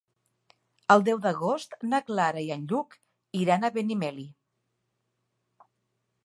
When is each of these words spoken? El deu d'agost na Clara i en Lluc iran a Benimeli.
El 0.93 1.03
deu 1.09 1.19
d'agost 1.25 1.75
na 1.91 1.99
Clara 2.07 2.43
i 2.45 2.49
en 2.55 2.63
Lluc 2.71 2.97
iran 3.43 3.69
a 3.69 3.71
Benimeli. 3.77 4.27